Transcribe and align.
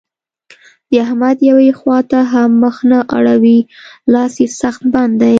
د 0.89 0.91
احمد 1.05 1.37
يوې 1.49 1.69
خوا 1.79 1.99
ته 2.11 2.19
هم 2.31 2.51
مخ 2.63 2.75
نه 2.89 2.99
اوړي؛ 3.15 3.59
لاس 4.13 4.33
يې 4.41 4.47
سخت 4.61 4.81
بند 4.93 5.13
دی. 5.21 5.29